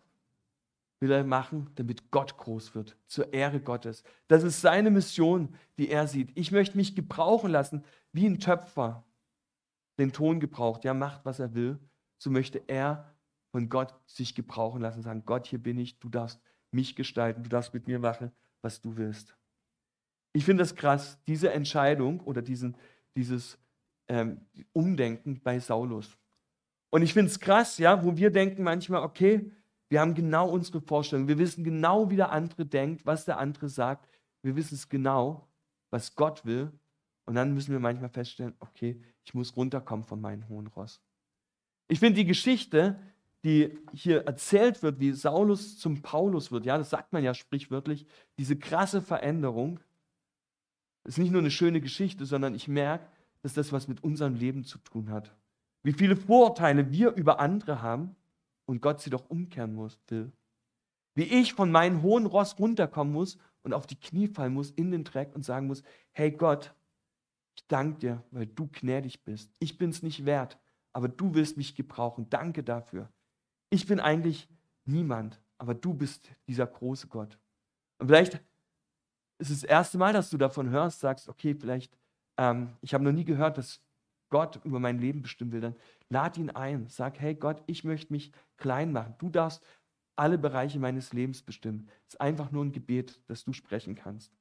[1.01, 4.03] will er machen, damit Gott groß wird, zur Ehre Gottes.
[4.29, 6.31] Das ist seine Mission, die er sieht.
[6.35, 9.05] Ich möchte mich gebrauchen lassen, wie ein Töpfer
[9.99, 10.85] den Ton gebraucht.
[10.85, 11.79] Ja, macht, was er will.
[12.19, 13.15] So möchte er
[13.51, 17.49] von Gott sich gebrauchen lassen, sagen, Gott, hier bin ich, du darfst mich gestalten, du
[17.51, 19.37] darfst mit mir machen, was du willst.
[20.37, 22.77] Ich finde das krass, diese Entscheidung oder diesen,
[23.17, 23.59] dieses
[24.07, 24.43] ähm,
[24.75, 26.19] Umdenken bei Saulus.
[26.91, 29.51] Und ich finde es krass, ja, wo wir denken manchmal, okay,
[29.89, 33.71] wir haben genau unsere Vorstellung, wir wissen genau, wie der andere denkt, was der andere
[33.71, 34.11] sagt,
[34.43, 35.49] wir wissen es genau,
[35.89, 36.71] was Gott will.
[37.25, 41.01] Und dann müssen wir manchmal feststellen, okay, ich muss runterkommen von meinem hohen Ross.
[41.89, 43.01] Ich finde die Geschichte,
[43.43, 48.07] die hier erzählt wird, wie Saulus zum Paulus wird, ja, das sagt man ja sprichwörtlich,
[48.39, 49.81] diese krasse Veränderung,
[51.07, 53.07] ist nicht nur eine schöne Geschichte, sondern ich merke,
[53.43, 55.35] dass das was mit unserem Leben zu tun hat.
[55.83, 58.17] Wie viele Vorurteile wir über andere haben
[58.65, 60.33] und Gott sie doch umkehren muss, will.
[61.15, 64.91] Wie ich von meinem hohen Ross runterkommen muss und auf die Knie fallen muss in
[64.91, 66.75] den Dreck und sagen muss, hey Gott,
[67.55, 69.51] ich danke dir, weil du gnädig bist.
[69.59, 70.59] Ich bin es nicht wert,
[70.93, 72.29] aber du willst mich gebrauchen.
[72.29, 73.09] Danke dafür.
[73.71, 74.49] Ich bin eigentlich
[74.85, 77.39] niemand, aber du bist dieser große Gott.
[77.99, 78.41] Und vielleicht
[79.39, 81.97] ist es das erste Mal, dass du davon hörst, sagst, okay, vielleicht,
[82.39, 83.81] ähm, ich habe noch nie gehört, dass
[84.29, 85.77] Gott über mein Leben bestimmen will, dann
[86.09, 86.89] lad ihn ein.
[86.89, 89.15] Sag, hey Gott, ich möchte mich klein machen.
[89.19, 89.63] Du darfst
[90.17, 91.89] alle Bereiche meines Lebens bestimmen.
[92.07, 94.33] Es ist einfach nur ein Gebet, das du sprechen kannst.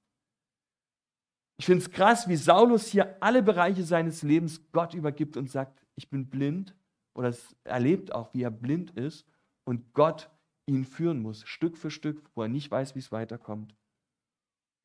[1.57, 5.79] Ich finde es krass, wie Saulus hier alle Bereiche seines Lebens Gott übergibt und sagt,
[5.95, 6.75] ich bin blind.
[7.13, 9.25] Oder es erlebt auch, wie er blind ist
[9.63, 10.29] und Gott
[10.65, 13.73] ihn führen muss, Stück für Stück, wo er nicht weiß, wie es weiterkommt.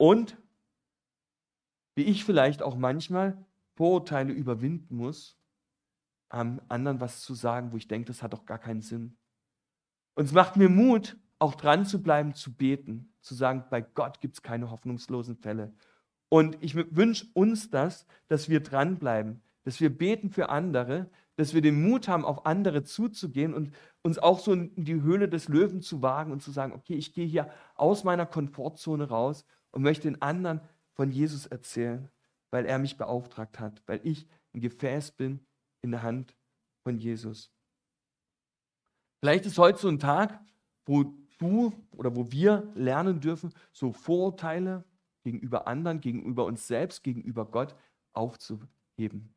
[0.00, 0.38] Und
[1.94, 5.38] wie ich vielleicht auch manchmal Vorurteile überwinden muss,
[6.30, 9.18] am anderen was zu sagen, wo ich denke, das hat doch gar keinen Sinn.
[10.14, 14.22] Und es macht mir Mut, auch dran zu bleiben, zu beten, zu sagen, bei Gott
[14.22, 15.74] gibt es keine hoffnungslosen Fälle.
[16.30, 21.60] Und ich wünsche uns das, dass wir dranbleiben, dass wir beten für andere, dass wir
[21.60, 25.82] den Mut haben, auf andere zuzugehen und uns auch so in die Höhle des Löwen
[25.82, 30.10] zu wagen und zu sagen, okay, ich gehe hier aus meiner Komfortzone raus und möchte
[30.10, 30.60] den anderen
[30.92, 32.10] von Jesus erzählen,
[32.50, 35.40] weil er mich beauftragt hat, weil ich ein Gefäß bin
[35.82, 36.36] in der Hand
[36.82, 37.50] von Jesus.
[39.20, 40.40] Vielleicht ist heute so ein Tag,
[40.86, 41.04] wo
[41.38, 44.84] du oder wo wir lernen dürfen, so Vorurteile
[45.22, 47.74] gegenüber anderen, gegenüber uns selbst, gegenüber Gott
[48.12, 49.34] aufzuheben.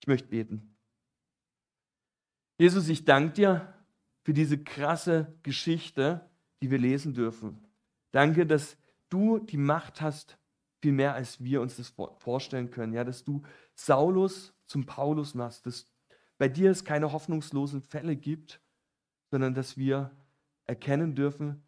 [0.00, 0.76] Ich möchte beten.
[2.58, 3.74] Jesus, ich danke dir
[4.24, 6.28] für diese krasse Geschichte,
[6.62, 7.62] die wir lesen dürfen.
[8.12, 8.78] Danke, dass
[9.08, 10.38] du die Macht hast,
[10.80, 12.92] viel mehr als wir uns das vorstellen können.
[12.92, 13.42] Ja, dass du
[13.74, 15.86] Saulus zum Paulus machst, dass
[16.38, 18.60] bei dir es keine hoffnungslosen Fälle gibt,
[19.30, 20.10] sondern dass wir
[20.66, 21.62] erkennen dürfen,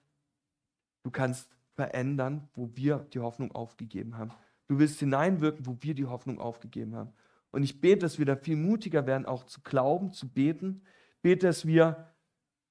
[1.05, 4.33] du kannst verändern, wo wir die Hoffnung aufgegeben haben.
[4.67, 7.13] Du willst hineinwirken, wo wir die Hoffnung aufgegeben haben.
[7.51, 10.83] Und ich bete, dass wir da viel mutiger werden, auch zu glauben, zu beten.
[11.23, 12.13] Bete, dass wir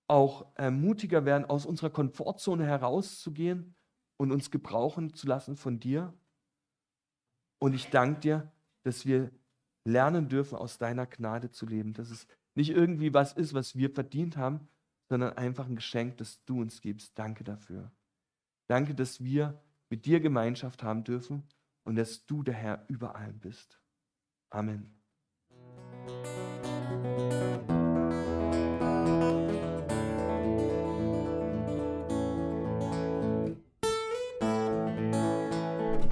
[0.08, 3.77] auch äh, mutiger werden, aus unserer Komfortzone herauszugehen
[4.18, 6.14] und uns gebrauchen zu lassen von dir.
[7.60, 8.52] Und ich danke dir,
[8.84, 9.32] dass wir
[9.86, 11.94] lernen dürfen, aus deiner Gnade zu leben.
[11.94, 14.68] Dass es nicht irgendwie was ist, was wir verdient haben,
[15.10, 17.18] sondern einfach ein Geschenk, das du uns gibst.
[17.18, 17.92] Danke dafür.
[18.68, 21.44] Danke, dass wir mit dir Gemeinschaft haben dürfen
[21.84, 23.80] und dass du der Herr über allem bist.
[24.50, 24.94] Amen.